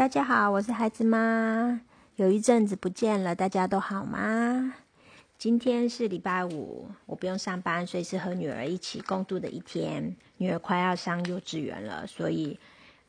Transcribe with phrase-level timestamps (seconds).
[0.00, 1.78] 大家好，我是孩子妈。
[2.16, 4.72] 有一阵子不见了，大家都好吗？
[5.36, 10.16] 今天是礼拜五，我不用上班，所以是和女儿一起共度的一天。
[10.38, 12.58] 女儿快要上幼稚园了，所以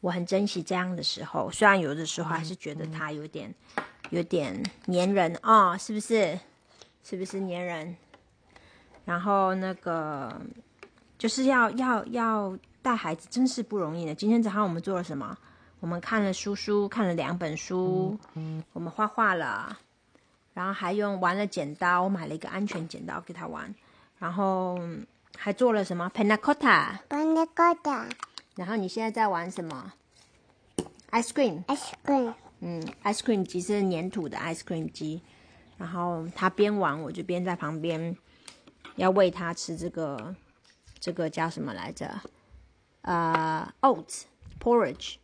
[0.01, 1.49] 我很珍惜这样的时候。
[1.49, 3.55] 虽然有的时候还是觉得她有点
[4.09, 6.37] 有点黏人哦，是不是？
[7.05, 7.95] 是不是黏人？
[9.05, 10.41] 然后那个
[11.17, 14.13] 就是要要要带孩子，真是不容易呢。
[14.13, 15.37] 今天早上我们做了什么？
[15.81, 18.17] 我们看了书书，看了两本书，
[18.71, 19.79] 我们画画了，
[20.53, 23.73] 然后还用玩了剪刀，我买了一个安全剪刀给他玩，
[24.19, 24.79] 然后
[25.35, 27.89] 还做了什么 p a n a c o t a p a n a c o t
[27.89, 28.07] a
[28.55, 29.91] 然后你现在在玩什么
[31.09, 35.23] ？ice cream，ice cream，嗯，ice cream 机是粘土的 ice cream 机，
[35.79, 38.15] 然后他边玩，我就边在旁边
[38.97, 40.35] 要喂他吃这个，
[40.99, 42.21] 这个叫什么来着？
[43.01, 44.25] 呃，oats
[44.59, 45.15] porridge。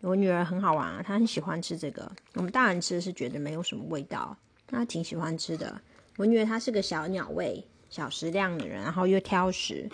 [0.00, 2.10] 我女儿很好玩啊，她很喜欢吃这个。
[2.34, 5.80] 我们大人吃是觉得没有什么味道，她挺喜欢吃的。
[6.16, 9.88] 我女儿她是个小鸟胃、小食量的人，然后又挑食，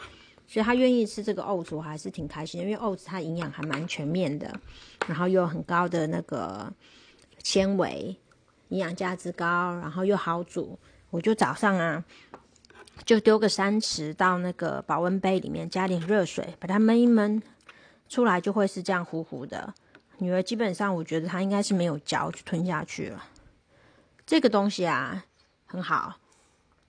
[0.47, 2.61] 所以她愿意吃这个 oats，我还是挺开心。
[2.61, 4.61] 因为 oats 它营养还蛮全面的，
[5.07, 6.71] 然后又有很高的那个
[7.43, 8.15] 纤维，
[8.69, 10.79] 营养价值高，然后又好煮。
[11.11, 12.05] 我就早上啊，
[13.07, 17.41] 就丢个三匙到那个保温杯里面，加点热水，把它焖一焖，
[18.09, 19.73] 出来就会是这样糊糊的。
[20.19, 23.25] 女儿基本上，我觉得她应该是没有嚼就吞下去了。
[24.25, 25.25] 这个东西啊，
[25.67, 26.19] 很好，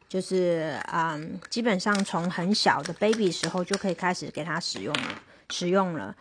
[0.08, 6.16] 就是嗯，基本上从很小的 baby 时候就可以开始给她使用了，使用了，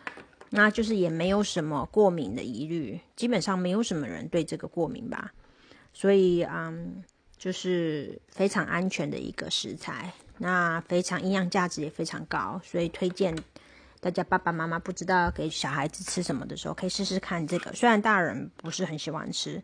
[0.49, 5.31] 那就是也没有什么过敏的疑虑，基本上没有什么人对这个过敏吧。
[5.93, 7.03] 所以嗯，
[7.37, 13.33] 就是非常安全的一个食材，那非常营养价值也非常高，所以推荐。
[13.99, 17.73] 大家爸爸妈妈不知道给小孩子吃什么的时候，可以试试看这个。
[17.73, 19.61] 虽然大人不是很喜欢吃，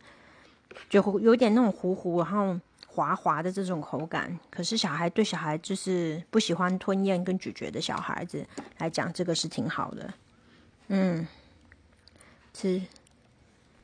[0.90, 8.46] 就有点那种糊糊然后滑滑的这种口感，可是小孩对小孩就是不喜欢吞咽跟咀嚼的小孩子
[8.80, 10.14] 来讲，这个是挺好的。
[10.88, 11.28] 嗯，
[12.54, 12.82] 吃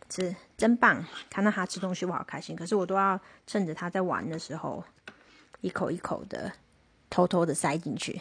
[0.09, 1.05] 吃真棒！
[1.29, 4.83] 看到他吃东西我好开心，可是我都要趁着他在玩的时候，
[5.61, 6.51] 一口一口的
[7.09, 8.19] 偷偷的塞进去。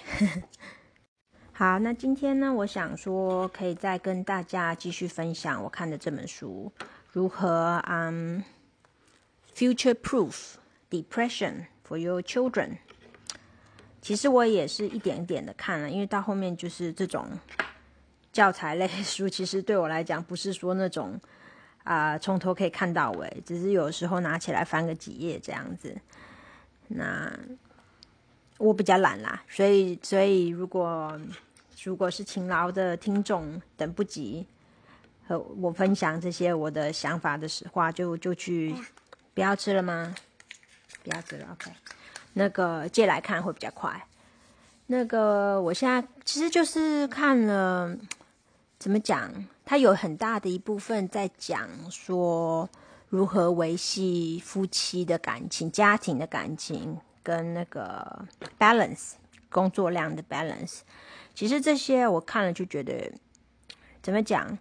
[1.58, 6.70] 好，那今天呢，我想说，可以再跟大家继续分享我看的这本书，
[7.12, 8.44] 如何嗯
[9.54, 10.56] ，future proof
[10.90, 12.76] depression for your children。
[14.02, 17.26] 其实我也是一点一点的看了，因为到后面就是这种
[18.30, 21.18] 教材类书，其实对我来讲不是说那种
[21.84, 25.96] 啊从头可以看到尾，只是有时候拿起来翻个几页这样子。
[26.88, 27.32] 那
[28.58, 31.18] 我比较懒啦，所以所以如果
[31.82, 34.46] 如果是勤劳的听众，等不及
[35.26, 38.74] 和我分享这些我的想法的实话，就就去
[39.34, 40.14] 不要吃了吗？
[41.04, 41.70] 不要吃了，OK。
[42.32, 44.06] 那个借来看会比较快。
[44.86, 47.96] 那个我现在其实就是看了，
[48.78, 49.32] 怎么讲？
[49.64, 52.68] 它有很大的一部分在讲说
[53.08, 58.24] 如何维系夫妻的感情、家庭的感情跟那个
[58.58, 59.12] balance
[59.50, 60.80] 工作量的 balance。
[61.36, 63.12] 其实这些我看了就觉得，
[64.02, 64.58] 怎么讲？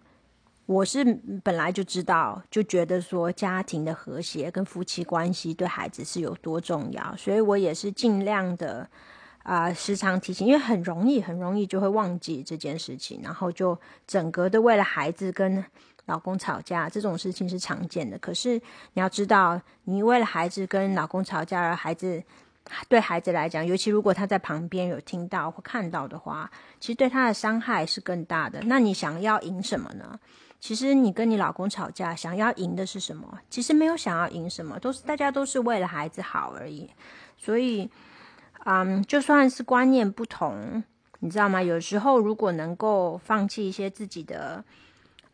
[0.66, 1.06] 我是
[1.42, 8.90] 本来就知道，就觉得说家庭的和谐跟夫妻关系对孩子是有多重要，所以我也是尽量的
[9.44, 15.64] 啊，时常提醒，因为很容易，很容易就会忘记这件事情，然后就整个的为了孩子跟
[16.08, 18.20] 老公吵架这种事情是常见的。
[18.20, 18.56] 可是
[18.92, 22.22] 你要知道，你为了孩子跟老公吵架，而孩子。
[22.90, 26.50] 对孩子来讲，尤其如果他在旁边有听到或看到的话，
[26.80, 28.60] 其实对他的伤害是更大的。
[28.66, 30.20] 那你想要赢什么呢？
[30.60, 33.40] 其实你跟你老公吵架，想要赢的是什么？
[33.50, 36.90] 其实没有想要赢什么，都是大家都是为了孩子好而已。
[37.38, 37.90] 所以，
[38.66, 40.84] 嗯，就算是观念不同，
[41.20, 41.62] 你知道吗？
[41.62, 44.64] 有时候如果能够放弃一些自己的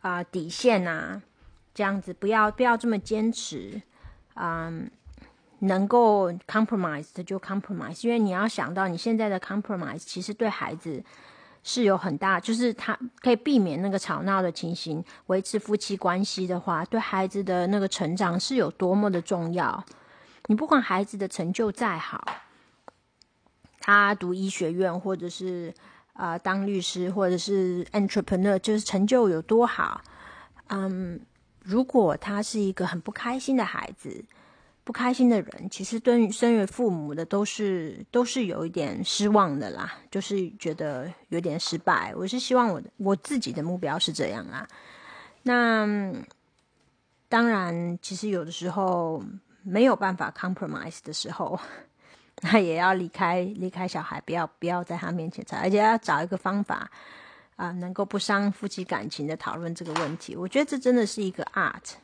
[0.02, 1.22] 啊底线啊，
[1.72, 3.80] 这样子不要不要这么坚持，
[4.34, 4.90] 嗯。
[5.64, 11.00] 能够 compromise 的就 compromise，因为你要想到你现在的 compromise 其实对孩子
[11.62, 19.84] 是有很大，就是他可以避免那个吵闹的情形，维持夫妻关系的话，对孩子的那个成长是有多么的重要。
[20.46, 22.26] 你不管孩子的成就再好，
[23.78, 25.72] 他读医学院或者是
[26.14, 30.02] 啊当律师或者是 entrepreneur，就是成就有多好，
[30.70, 31.20] 嗯，
[31.62, 34.24] 如果他是一个很不开心的孩子。
[34.84, 42.12] 不开心的人，其实对身为父母的都是都是有一点失望的啦，就是觉得有点失败。
[42.16, 44.66] 我是希望我的我自己的目标是这样啦，
[45.44, 45.86] 那
[47.28, 49.22] 当然，其实有的时候
[49.62, 51.58] 没有办法 compromise 的时候，
[52.42, 56.90] 那也要离开离开小孩，不要不要在他面前吵，而且要找一个方法
[57.54, 60.34] 啊，能够不伤夫妻感情的讨论这个问题。
[60.34, 61.94] 我觉得这真的是一个 art。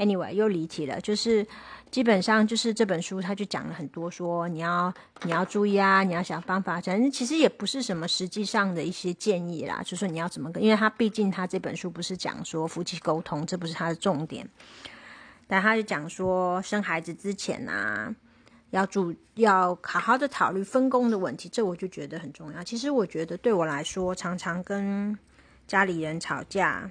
[0.00, 1.46] Anyway，又离题了，就是
[1.90, 4.90] 基本上就是这本书，他就讲了很多，说你要
[5.24, 6.80] 你要注意啊，你要想方法。
[6.80, 14.48] 反正其实也不是什么实际上的一些建议啦，就说你要怎么跟，因为他毕竟他这本书不是讲说夫妻沟通，这不是他的重点。
[15.46, 18.14] 但他就讲说生孩子之前啊，
[18.70, 22.64] 要注要好好的考虑分工的问题，这我就觉得很重要。
[22.64, 25.18] 其实我觉得对我来说，常常跟
[25.66, 26.90] 家里人吵架。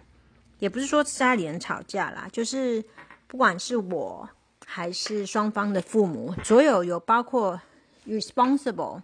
[0.59, 2.83] 也不是说家里人吵架啦，就是
[3.27, 4.29] 不管是我
[4.65, 7.59] 还是双方的父母，所有有包括
[8.07, 9.01] responsible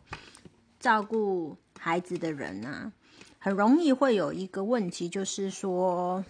[0.80, 2.92] 照顾孩子的人啊，
[3.40, 6.24] 很容易会有一个问题，就是说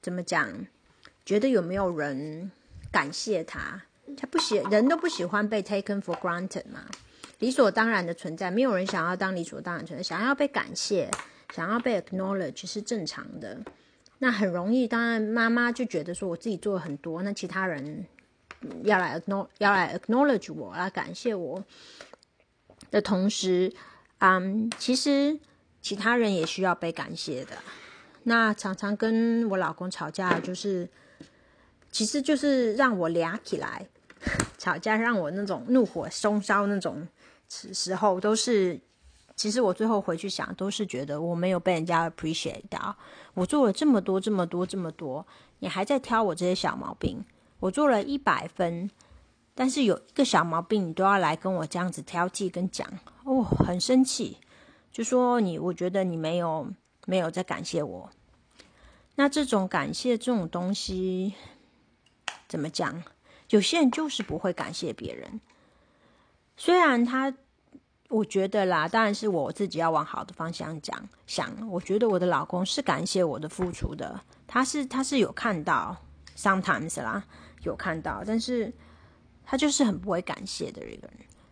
[0.00, 0.66] 怎么讲，
[1.24, 2.50] 觉得有没有人
[2.92, 3.82] 感谢他？
[4.16, 6.84] 他不喜人都不喜欢被 taken for granted 嘛，
[7.38, 11.08] 理所当然的存在，没有人想要当理所当然存在，想要被感谢，
[11.54, 13.60] 想要被 acknowledge 是正常的。
[14.22, 18.04] 那很容易，当然妈妈就觉得说我自己做了很多，那其他人
[18.84, 21.64] 要来 acknowledge 要来 acknowledge 我，来感谢我
[22.90, 23.72] 的同时，
[24.18, 25.40] 嗯，其实
[25.80, 27.52] 其他人也需要被感谢的。
[28.24, 30.86] 那常常跟我老公吵架，就是
[31.90, 33.86] 其实就是让我俩起来
[34.58, 37.08] 吵架，让我那种怒火中烧那种
[37.48, 38.78] 时候，都是。
[39.40, 42.94] 其实我最后回去想，都是觉得我没有被人家 appreciate 到。
[43.32, 45.26] 我做了这么多、这么多、这么多，
[45.60, 47.24] 你还在挑我这些小毛病。
[47.58, 48.90] 我做了一百分，
[49.54, 52.86] 但是有一个小毛病，你都要来跟我这样子挑剔跟讲，
[53.24, 54.36] 哦，很生气，
[54.92, 56.68] 就说你，我觉得你没有
[57.06, 58.10] 没有在感谢我。
[59.14, 61.32] 那这种感谢这种东西，
[62.46, 63.02] 怎么讲？
[63.48, 65.40] 有些人就是不会感谢别人，
[66.58, 67.32] 虽然他。
[68.10, 71.08] 我觉得啦，当然是我自己要往好的方向讲。
[71.28, 75.96] 想，我觉得我的老公是感谢我的付出的，他是他是有看到
[76.36, 77.24] ，sometimes 啦，
[77.62, 78.72] 有看到，但是
[79.44, 81.10] 他就是很不会感谢的一个人，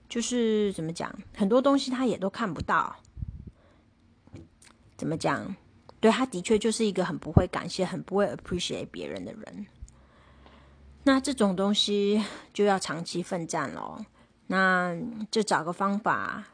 [0.09, 2.97] 就是怎么讲，很多东西他也都看不到。
[4.97, 5.55] 怎么讲？
[6.01, 9.67] 对他的确就是一个很不会感谢、很不会 appreciate 别人的人。
[11.05, 14.05] 那这种东西就要长期奋战喽。
[14.49, 14.95] 那
[15.31, 16.45] 就找个方法，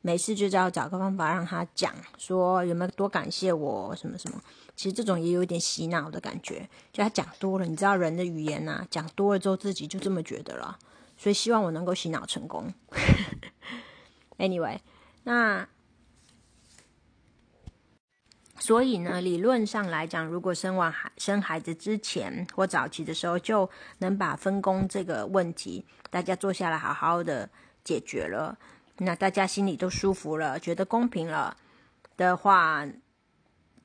[0.00, 4.42] 每次就要找个方法让他讲，说有没有多感谢我什么什么。
[4.74, 10.78] 其实这种也有点洗脑的感觉，就他讲多了，你知道人的语言呐，讲多了之后自己就这么觉得了。
[11.16, 12.72] 所以希望我能够洗脑成功。
[14.38, 14.78] Anyway，
[15.24, 15.68] 那。
[18.62, 23.68] 所以呢，理论上来讲，如果生完孩生孩子之前或早期的时候，就
[23.98, 27.50] 能把分工这个问题，大家坐下来好好的
[27.82, 28.56] 解决了，
[28.98, 31.56] 那大家心里都舒服了，觉得公平了
[32.16, 32.86] 的话，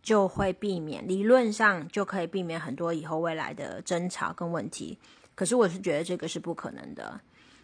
[0.03, 4.99] 就会避免，理论上就可以避免很多以后未来的争吵跟问题。
[5.33, 7.19] 可是我是觉得这个是不可能的，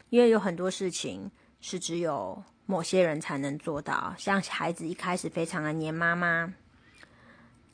[0.09, 1.29] 因为有很多事情
[1.61, 6.51] 是只有某些人才能做到，像孩子一开始非常的黏妈妈。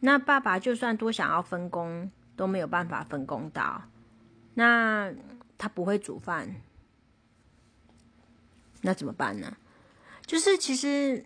[0.02, 3.84] 那爸爸就算多想要分工，都没有办法分工到。
[4.54, 5.14] 那
[5.58, 6.56] 他不会煮饭，
[8.82, 9.58] 那怎么办呢？
[10.26, 11.26] 就是其实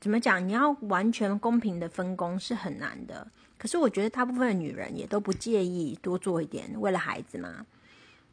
[0.00, 3.26] 怎么讲，你要完全公平的分工是很难的。
[3.56, 7.66] 可是我觉得大部分的女人也都不介意多做一点，为了孩子嘛。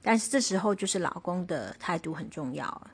[0.02, 2.90] 但是这时候就是老公的态度很重要，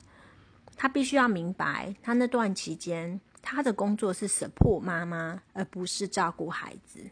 [0.76, 3.20] 他必须要明白，他那段期间。
[3.42, 7.10] 他的工作是 support 妈妈，而不是照顾孩子。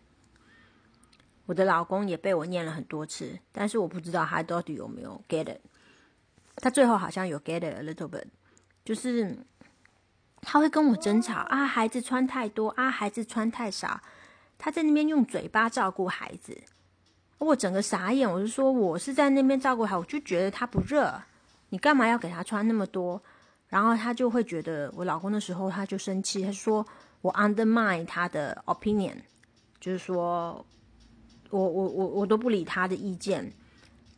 [1.46, 5.60] 我的老公也被我念了很多次，但是我不知道他到底有没有 get it。
[6.56, 8.26] 他最后好像有 get it a little bit，
[8.84, 9.36] 就是
[10.40, 14.00] 他会跟我争吵啊，孩子穿太多啊，孩子穿太少。
[14.56, 16.56] 他在那边用嘴巴照顾孩子，
[17.38, 18.30] 我整个傻眼。
[18.30, 21.20] 我就说，我是在那边照顾孩我就觉得他不热，
[21.70, 23.20] 你干嘛要给他穿那么多？
[23.70, 26.84] 然后他就会觉得我老公的时候，他就生气，他说
[27.22, 29.14] 我 undermine 他的 opinion，
[29.80, 30.66] 就是说
[31.48, 33.50] 我我我我都不理他的意见。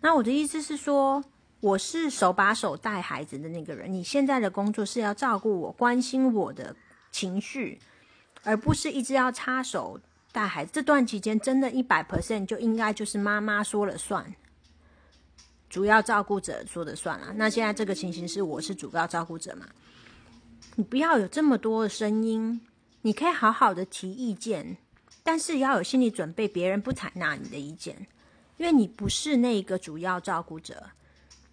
[0.00, 1.22] 那我的意思是说，
[1.60, 6.74] 我是手把手带孩子的那个人，你现在的工作是要照顾我、关心我的
[7.12, 7.78] 情绪，
[8.42, 10.00] 而不是一直要插手
[10.32, 10.72] 带孩子。
[10.72, 14.34] 这段期间，真的一百 percent 就应该就是妈妈说了算。
[15.72, 17.32] 主要照顾者说的算了。
[17.34, 19.66] 那现在这个情形是，我是主要照顾者嘛？
[20.74, 22.60] 你不要有这么多的声音，
[23.00, 24.76] 你可以好好的提意见，
[25.22, 28.06] 但是要有心理准备，别人不采纳你的意见，
[28.58, 30.90] 因为你不是那个主要照顾者，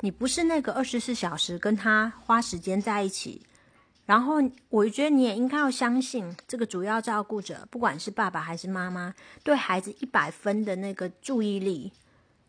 [0.01, 3.41] 你不是那个二十四小时跟他花时间在一起。
[4.05, 11.93] 然后，我觉得你也应该要相信，这个主要照顾者，不管是爸爸还是妈妈，对孩子一百分的那个注意力，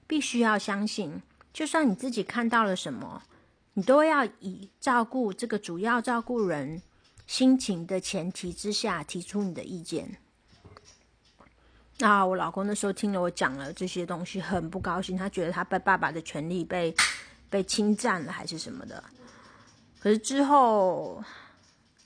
[0.08, 1.22] 必须要相信。
[1.52, 3.22] 就算你自己看到了什么，
[3.74, 6.82] 你都要以照顾这个主要照顾人
[7.26, 10.16] 心情的前提之下提出你的意见。
[11.98, 16.94] 那我老公那时候听了我讲了这些东西，很不高兴，他觉得他被爸爸的权利被
[17.48, 19.02] 被侵占了，还是什么的。
[20.00, 21.22] 可是之后。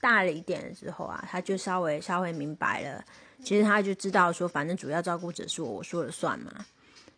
[0.01, 3.03] 大了一点的时候啊，他就稍微稍微明白了。
[3.43, 6.51] 其实他就知道说，反正主要照顾者是我，我说了算嘛。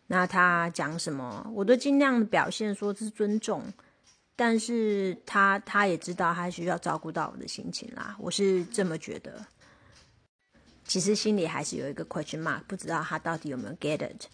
[0.08, 3.64] 那他讲什么，我都尽量表现说是尊重。
[4.36, 8.16] 但是他他也知道，他需要照顾到我的心情啦。
[8.20, 9.46] 我是这么觉得。
[10.86, 14.26] 其实心里还是有一个 question mark，不知道他到底有没有 get it。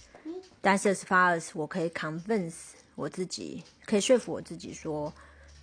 [0.61, 2.53] 但是 as far as 我可以 convince
[2.95, 5.13] 我自己，可以说服我自己说。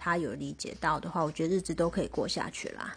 [0.03, 2.97] 他有理解到的话，我觉得日子都可以过下去啦。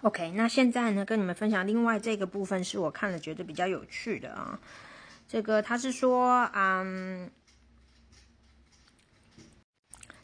[0.00, 4.58] OK，那现在呢，跟你们分享另外这个部分是我看了觉得比较有趣的啊。
[5.28, 7.30] 这个他是说，嗯，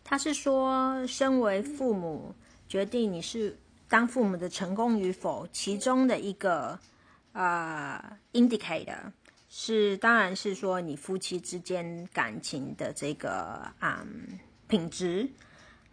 [0.04, 2.34] 他是说，身为父母，
[2.68, 6.78] 决定你是当父母的成功与否，其中的一个
[7.32, 9.12] 呃 indicator
[9.48, 15.28] 是，当然是说你夫妻之间感情的这个嗯品质。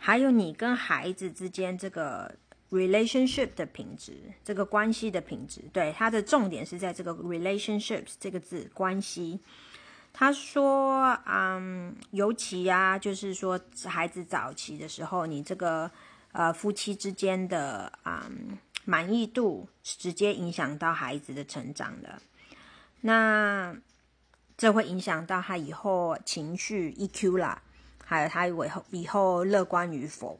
[0.02, 2.34] 还有你跟孩子之间这个
[2.72, 9.40] relationship 的品质，这个关系的品质，对它的重点是在这个 relationships 这个字关系。
[10.12, 15.90] 他说，嗯，尤其呀，就是说孩子早期的时候，你这个
[16.32, 22.22] 呃夫妻之间的嗯满意度直接影响到孩子的成长的。
[23.02, 23.76] 那
[24.58, 27.62] 这会影响到他以后情绪 EQ 啦。
[28.04, 30.40] 还有他以后以后乐观与否，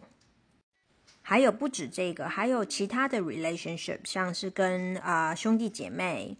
[1.30, 6.36] 还有不止这个，还有其他的 relationship，像是跟啊兄弟姐妹，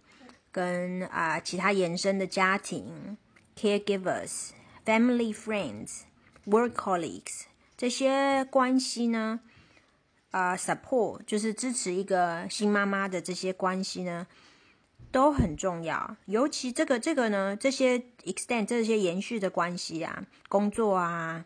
[0.50, 3.16] 跟啊其他延伸的家庭
[3.56, 4.48] ，caregivers、
[4.84, 6.00] family friends、
[6.44, 7.42] work colleagues
[7.76, 9.38] 这些关系呢，
[10.32, 14.26] 啊 support 就是支持一个新妈妈的这些关系呢。
[15.12, 21.44] 都很重要，尤其这个这个呢，这些 extend 这些延续的关系啊，工作啊，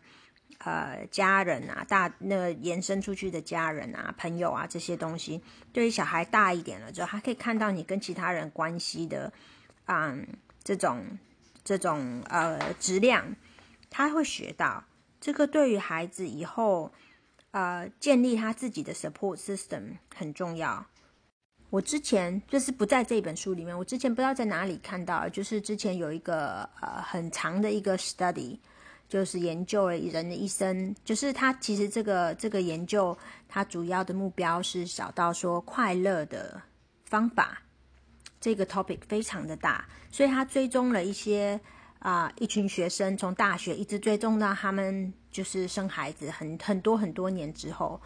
[0.59, 9.31] 呃，家人啊，大那个延伸出去的家人啊，朋友啊，这些东西，对于小孩大一点了之后，他可以看到你跟其他人关系的，
[9.85, 10.27] 嗯，
[10.63, 11.05] 这种
[11.63, 13.35] 这种呃质量，
[13.89, 14.83] 他会学到
[15.21, 16.91] 这个，对于孩子以后
[17.51, 20.87] 呃建立他自己的 support system 很重要。
[21.69, 28.57] 我之前就是不在这本书里面，我之前不知道在哪里看到，就是之前有一个呃很长的一个 study，
[29.15, 33.17] 就是研究了人的一生，就是他其实这个这个研究，
[33.47, 36.61] 他主要的目标是找到说快乐的
[37.05, 37.61] 方法，
[38.41, 41.57] 这个 topic 非常的大，所以他追踪了一些
[41.99, 48.01] 啊一群学生，从大学一直追踪到他们就是生孩子很很多很多年之后，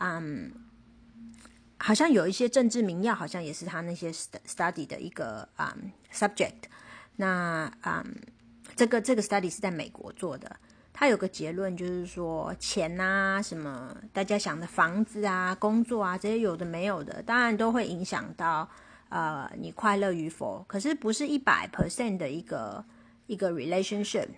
[0.00, 0.52] 嗯。
[1.78, 5.74] 好像有一些政治民调，好像也是他那些 study 的一个啊
[6.12, 6.64] subject。
[7.16, 8.04] 那啊，
[8.74, 10.56] 这个这个 study 是在美国做的。
[10.92, 18.68] 他有个结论，就是说钱啊，什么大家想的房子啊、工作啊，这些有的没有的，当然都会影响到
[19.08, 20.64] 呃你快乐与否。
[20.68, 22.84] 可是不是一百 percent 的一个
[23.26, 24.28] 一个 relationship，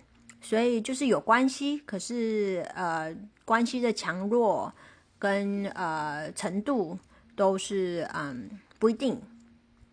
[0.41, 3.15] 所以就是有关系，可是呃
[3.45, 4.73] 关系的强弱
[5.19, 6.97] 跟呃程度。
[7.37, 9.21] 都是嗯不一定，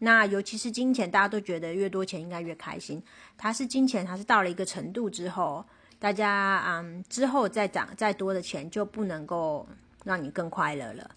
[0.04, 3.02] 那尤其是金钱，大家都觉得越多钱应该越开心。
[3.38, 5.64] 它是金钱，它是到了一个程度之后，
[5.99, 9.66] 大家嗯之后再涨再多的钱就不能够
[10.04, 11.11] 让你更快乐了。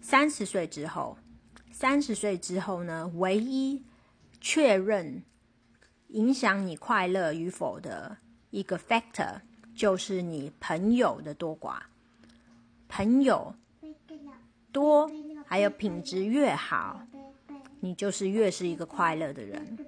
[0.00, 1.18] 三十岁之后，
[1.70, 3.84] 三十岁之后呢，唯一
[4.40, 5.22] 确认
[6.08, 8.16] 影响你快乐与否的
[8.50, 9.40] 一个 factor
[9.74, 11.80] 就是你朋友的多寡，
[12.88, 13.54] 朋友
[14.72, 15.10] 多。
[15.48, 17.00] 还有品质越好，
[17.80, 19.78] 你就是越是一个快乐的人。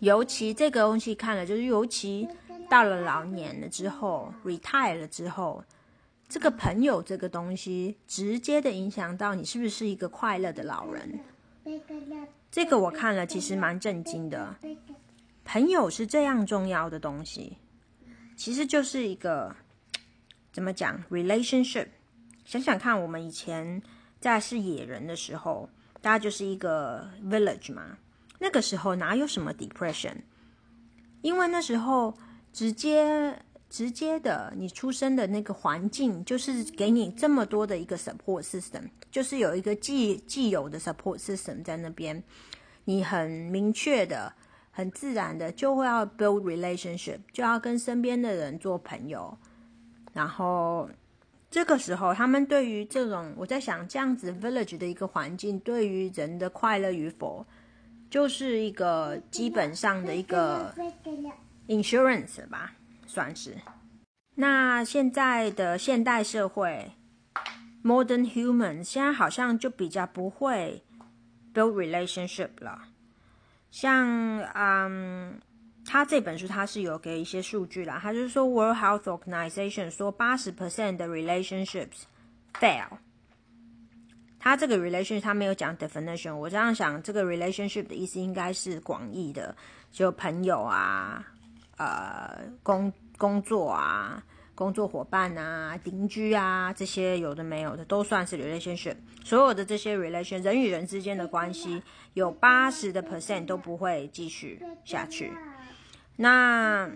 [0.00, 2.28] 尤其这个东西看了，就是尤其
[2.68, 5.62] 到了老年了之后，retire 了之后，
[6.28, 11.20] 这个朋友这个东西，直接的影响到你是不是一个快乐的老人。
[12.50, 14.56] 这个我看了，其实蛮震惊的。
[15.44, 17.58] 朋友是这样重要的东西，
[18.36, 19.54] 其实就是一个
[20.52, 21.88] 怎么讲 relationship。
[22.44, 23.82] 想想看，我们以前。
[24.20, 25.68] 在是野人的时候，
[26.04, 27.96] 大家就是一个 village 嘛。
[28.38, 30.16] 那个时候哪有什么 depression？
[31.22, 32.14] 因为那时候
[32.52, 42.22] 直接直接的，你出生的那个环境就是给你这么多的一个 support system，就是有一个既既有的 support system 在那边，
[42.84, 44.30] 你很明确的、
[44.70, 49.38] 很自然的就会要 build relationship，就要跟身边的人做朋友。
[50.12, 50.86] 然后
[51.54, 57.46] 这个时候，他们对于这种我在想，这样子 village 的一个环境，对于人的快乐与否。
[58.10, 60.74] 就是一个基本上的一个
[61.68, 62.72] insurance 吧，
[63.06, 63.54] 算是。
[64.34, 66.90] 那现在的现代社会
[67.84, 70.82] ，modern human 现在好像就比较不会
[71.54, 72.82] build relationship 了。
[73.70, 75.40] 像，嗯，
[75.86, 82.04] 他这本书他是有给一些数据啦，他就是说 World Health Organization 说八十 percent 的 relationships
[82.58, 82.86] fail。
[84.38, 89.56] 他这个 relationship 他没有讲 definition，我这样想，这个 relationship 的意思应该是广义的，
[89.90, 91.24] 就朋友啊，
[91.78, 94.22] 呃，工工作啊，
[94.54, 98.96] 工作伙伴啊，邻居啊，这些有的没有的都算是 relationship。
[99.24, 105.32] 所有的这些 relation 人与人之间的关系，有八十的 percent 都不会继续下去。
[106.16, 106.90] 那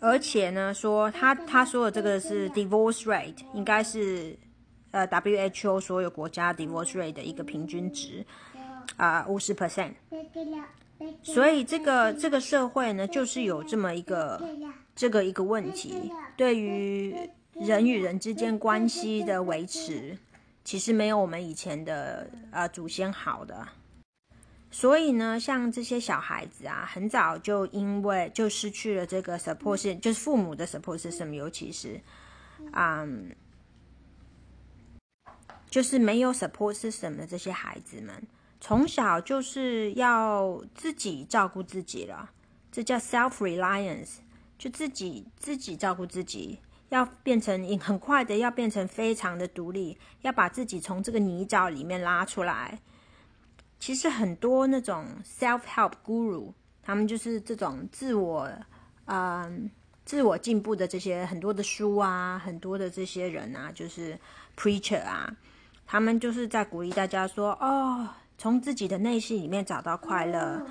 [0.00, 4.38] 而且呢，说他他说的这个是 divorce rate，应该是。
[4.92, 8.26] 呃，WHO 所有国家 divorce rate 的一个平均值，
[8.96, 9.92] 啊，五十 percent。
[11.22, 14.42] 所以这个这个社会呢，就是有这么一个
[14.96, 17.14] 这个一个问题，对于
[17.52, 20.18] 人与人之间关系的维持，
[20.64, 23.64] 其实没有我们以前的呃祖先好的。
[24.70, 32.00] 所以呢，像这些小孩子啊，很早就因为就失去了这个 support，就是父母的 support system，尤其是，
[32.72, 33.34] 嗯。
[35.70, 38.26] 就是没有 support system 的这些孩子们，
[38.60, 42.28] 从小就是要自己照顾自己了，
[42.72, 44.14] 这叫 self reliance，
[44.58, 52.80] 就自己自己照顾自己，要变成很快的要变成非常的独立，要把自己从这个泥沼里面拉出来。
[53.80, 58.48] 其实很多那种 self help guru，他们就是这种自我，
[59.06, 59.70] 嗯，
[60.04, 64.16] 自我进步的这些很多的书啊，很多的这些人啊，就是
[64.56, 65.34] preacher 啊。
[65.86, 70.64] 他们就是在鼓励大家说：“哦，从自己的内心里面找到快乐，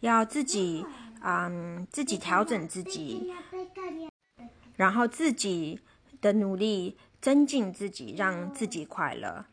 [0.00, 0.84] 要自己，
[1.22, 3.32] 嗯，自己调整自己，
[4.74, 5.78] 然后自己
[6.20, 9.44] 的努力增进自己，让自己快乐。”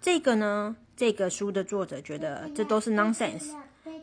[0.00, 3.54] 这个呢，这个书的作者觉得这都是 nonsense，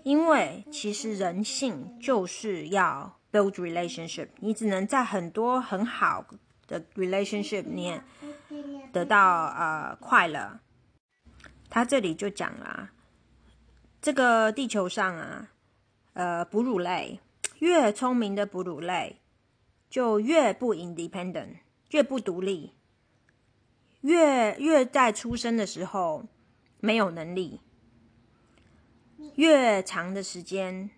[0.04, 6.26] 因为其实人性就是要 build relationship，你只能在很多很好
[6.68, 8.02] 的 relationship 里面。
[8.94, 10.62] 得到呃快乐，
[11.70, 12.92] 他这里就讲了，
[14.02, 15.50] 这个地球上啊，
[16.14, 17.20] 呃哺乳类
[17.60, 19.20] 越聪明的哺乳类
[19.90, 21.58] 就越不 independent，
[21.90, 22.72] 越不独立，
[24.00, 26.24] 越越在出生的时候
[26.80, 27.62] 没有能力，
[29.36, 30.90] 越长的时间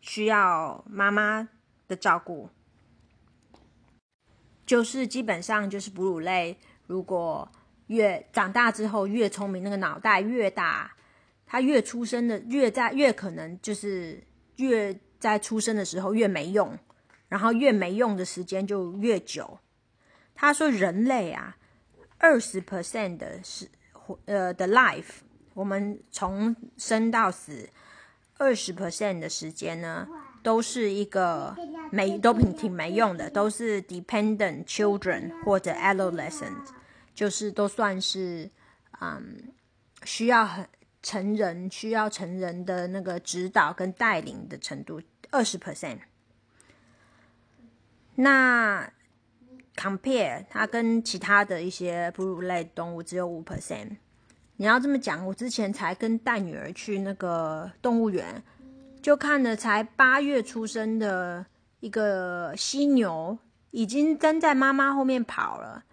[0.00, 1.48] 需要妈妈
[1.88, 2.50] 的照顾，
[4.64, 6.58] 就是基本上就是哺乳类。
[6.86, 7.50] 如果
[7.88, 10.94] 越长大之后越聪明，那个脑袋越大，
[11.46, 14.22] 他越出生的越在越可能就是
[14.56, 16.78] 越在出生的时候越没用，
[17.28, 19.58] 然后越没用的时间就越久。
[20.34, 21.56] 他说人类啊，
[22.18, 23.68] 二十 percent 的是
[24.26, 25.20] 呃的 life，
[25.54, 27.68] 我们从生到死
[28.38, 30.06] 二十 percent 的时间呢，
[30.42, 31.56] 都是一个
[31.90, 36.66] 没都挺挺没用的，都是 dependent children 或者 adolescent。
[37.14, 38.50] 就是都算是，
[39.00, 39.54] 嗯，
[40.04, 40.68] 需要很
[41.02, 46.00] 成人需要成人的那个指导跟带领的程度，二十 percent。
[48.16, 48.92] 那
[49.76, 53.96] compare 它跟其他的一些哺乳类动物只有五 percent。
[54.56, 58.42] 你要这么讲，我之前才跟带女儿去那个动物园，
[59.02, 61.44] 就看了才八月出生的
[61.80, 63.38] 一个犀牛，
[63.70, 65.84] 已经跟在妈妈后面跑了。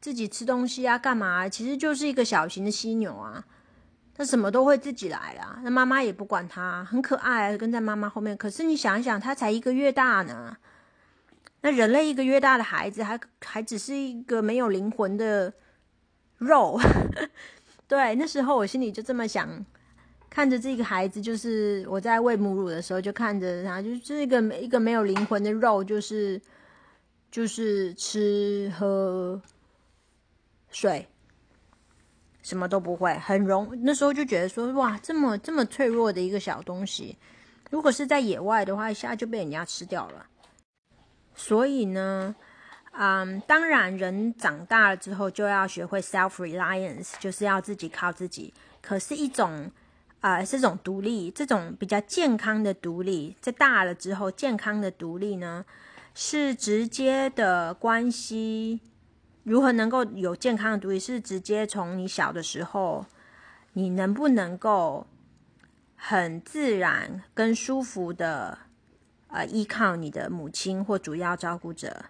[0.00, 1.46] 自己吃东西啊，干嘛？
[1.46, 3.44] 其实就是一个小型的犀牛啊，
[4.14, 8.34] 它什么都会自己来啊，那妈妈也不管它，很可爱，跟在妈妈后面。
[8.36, 10.56] 可是你想一想，它才一个月大呢，
[11.62, 15.52] 那人类一个月大的孩子，还还只是一个没有灵魂的
[16.38, 16.80] 肉。
[17.86, 19.64] 对，那时候我心里就这么想，
[20.28, 26.40] 看着这个孩子，就是我在喂母乳的时候，就看着他，就是一个一个没有灵魂的肉，就是
[27.30, 29.40] 就是吃喝。
[30.72, 31.08] 水，
[32.42, 37.18] 什么都不会，很容那时候就觉得说，哇，这么这么脆弱的一个小东西，
[37.72, 40.29] 如果是在野外的话，一下就被人家吃掉了。
[41.42, 42.34] 所以呢，
[42.92, 48.52] 嗯，当然人长大了之后就要学会 self reliance，就是要自己靠自己。
[48.82, 49.70] 可是，一种
[50.20, 55.64] 啊，这种独立，这种比较健康的独立，在大了之后，健康的独立呢，
[56.14, 58.80] 是直接的关系。
[59.44, 63.06] 如何能够有健康的独立，是直接从你小的时候，
[63.72, 65.06] 你能不能够
[65.96, 68.58] 很自然跟舒服的，
[69.30, 72.04] 呃，依靠你的母亲或主要照顾者，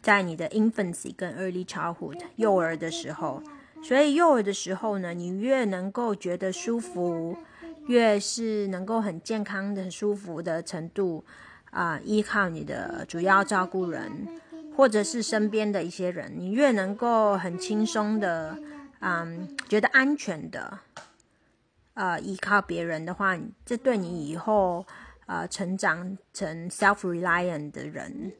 [0.00, 3.42] 在你的 infancy 跟 early childhood 幼儿的时候。
[3.82, 7.36] 所以幼儿的时候呢，你越能够觉得舒服，
[7.86, 11.24] 越是能够很健康的、很舒服的程度
[11.70, 14.28] 啊，依靠你的主要照顾人，
[14.76, 18.56] 或者是身边的一些人，你越能够很轻松的，
[19.00, 20.78] 嗯，觉得安全的，
[21.94, 24.86] 呃，依靠别人的话，这对你以后
[25.32, 28.32] 呃成长成 self-reliant 的人。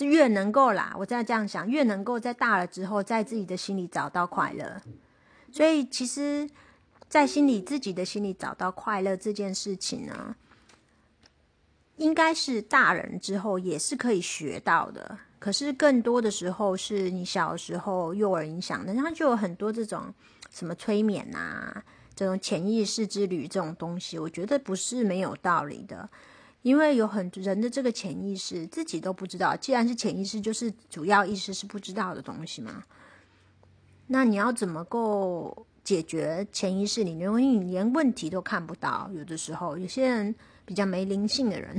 [0.00, 4.80] 越能够啦，我在这样想，越能够在大了之后，在自己的心里找到快乐。
[5.52, 6.48] 所以，其实，
[7.10, 10.34] 在心里自己的心里找到快乐这件事情呢，
[11.96, 15.18] 应该是大人之后也是可以学到的。
[15.38, 20.12] 可是，更多的时候是你小时候幼儿影响的，然后就有很多这种
[20.50, 21.84] 什么催眠啊，
[22.16, 26.08] 这种潜意识之旅这种东西，我觉得不是没有道理的。
[26.62, 32.82] 因为有很人的这个潜意识自己都不知道，既然是潜意识，就是主要意识是不知道的东西嘛。
[34.08, 37.28] 那你要怎么够解决潜意识里面？
[37.28, 40.34] 因为你连问题都看不到，有的时候有些人
[40.66, 41.74] 比较没灵性的人，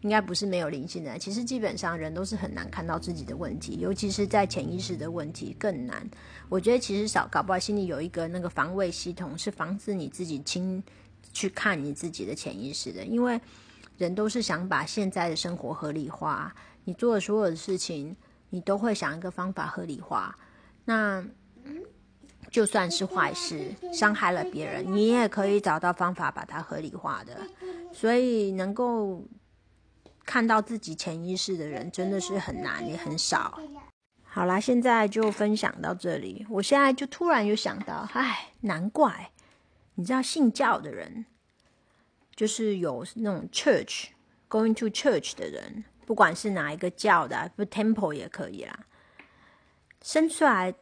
[0.00, 1.16] 应该不是没有灵性的。
[1.18, 6.04] 其实基本上人都是很难看到自己的问题，尤其是在潜意识的问题更难。
[6.48, 10.82] 我觉得其实少搞不好心里有一个那个防卫系统，是防止你自己亲
[11.32, 13.40] 去看你自己的潜意识的，因为。
[13.98, 18.16] 人都是想把现在的生活合理化，你做的所有的事情，
[18.48, 20.34] 你都会想一个方法合理化。
[20.86, 21.22] 那
[22.50, 27.40] 就算是坏事，伤害了别人，你也可以找到方法把它合理化的。
[27.92, 29.24] 所以，能够
[30.24, 33.60] 看到自己潜意识的人，真的是很难，也很少。
[34.22, 36.46] 好啦，现在就分享到这里。
[36.50, 39.30] 我现在就突然又想到，唉，难怪，
[39.94, 41.26] 你知道信教的人。
[42.36, 44.06] 就是有那种 church
[44.48, 48.86] going to church 的人，不管是哪一个教的，不 temple 也可以啦。
[50.00, 50.72] 生出来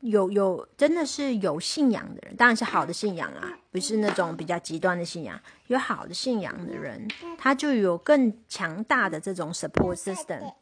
[0.00, 5.38] 有有真的是有信仰的人，当然是好的信仰啊，不是那种比较极端的信仰。
[5.66, 7.06] 有好的信仰的人，
[7.38, 10.54] 他就有更强大的这种 support system。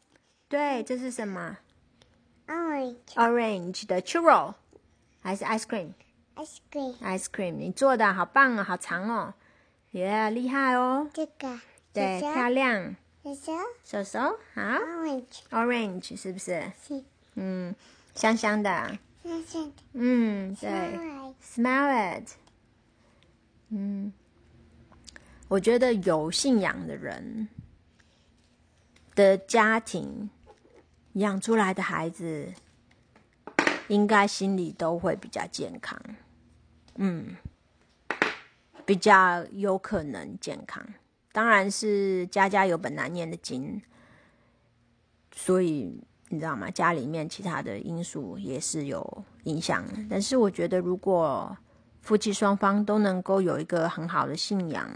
[0.47, 1.57] 对，这是什么
[2.47, 4.55] ？Orange orange 的 churro
[5.21, 9.33] 还是 ice cream？ice cream ice cream，你做的好棒哦，好长哦。
[9.91, 11.09] 耶，厉害哦！
[11.13, 11.59] 这个
[11.93, 12.95] 对，漂亮。
[13.23, 14.19] 手手手手
[14.53, 14.61] 好。
[14.61, 16.71] Orange，Orange 是不是？
[16.87, 17.03] 是。
[17.35, 17.75] 嗯，
[18.13, 18.97] 香香的。
[19.93, 20.69] 嗯，对。
[21.43, 22.29] Smell it。
[23.69, 24.11] 嗯，
[25.47, 27.47] 我觉得有信仰的人
[29.15, 30.29] 的家庭
[31.13, 32.53] 养出来的孩子，
[33.87, 35.99] 应该心里都会比较健康。
[36.95, 37.35] 嗯。
[38.85, 40.83] 比较有可能健康，
[41.31, 43.79] 当然是家家有本难念的经，
[45.31, 46.69] 所以你知道吗？
[46.69, 49.83] 家里面其他的因素也是有影响。
[50.09, 51.57] 但是我觉得，如果
[52.01, 54.89] 夫妻双方都能够有一个很好的信仰，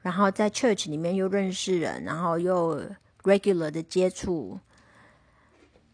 [0.00, 2.80] 然后在 church 里面又认识人，然后又
[3.22, 4.58] regular 的接触，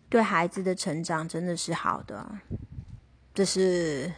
[0.09, 2.39] 对孩子的成长真的是好的。
[3.35, 4.13] 这是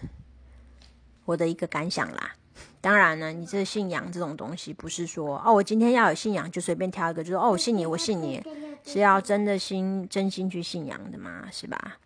[1.25, 2.35] 我的一个感想啦。
[2.81, 8.43] 当然呢，你这信仰这种东西，不是说哦，我今天要有信仰就随便挑一个，就说哦，我信你，我信你，
[8.85, 11.99] 是要真的心真心去信仰的嘛，是吧？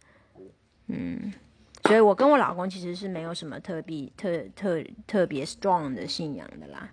[0.87, 1.33] 嗯，
[1.85, 6.91] 所以我跟我老公其实是没有什么特别特特特别 strong 的信仰的啦，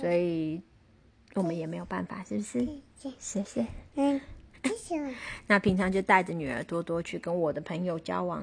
[0.00, 0.60] 所以
[1.34, 2.66] 我们也没有办法，是不是？
[3.18, 3.66] 谢谢。
[3.94, 4.20] 嗯。
[5.48, 8.42] 那平常就带着女儿多多去跟我的朋友交往，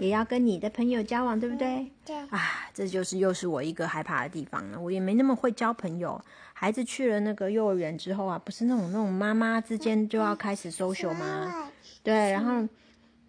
[0.00, 1.90] 也要跟你的朋友交往，对不对？
[2.04, 2.16] 对。
[2.28, 4.80] 啊，这就是又是我一个害怕的地方了。
[4.80, 6.20] 我也没那么会交朋友。
[6.54, 11.70] 孩子去了那个幼儿园之后啊，不是那种那种妈妈之间就要开始 social 吗？
[12.02, 12.66] 对，然后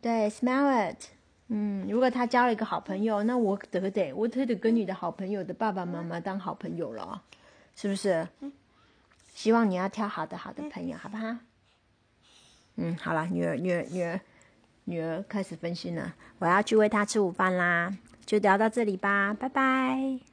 [0.01, 1.05] 对，smell it。
[1.47, 7.21] 嗯，如果他交了一个好朋友，那我得得，我得得跟你的好朋友的爸爸妈妈当好朋友了，
[7.75, 8.27] 是不是？
[9.33, 11.36] 希望你要挑好的好的朋友，好不好？
[12.75, 14.19] 嗯，好了，女儿，女儿，女儿，
[14.86, 20.33] 女儿开始分心了，我要去喂她吃午饭啦，就聊到这里吧，拜拜。